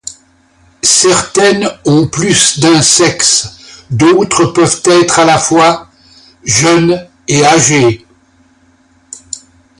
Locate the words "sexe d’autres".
2.81-4.47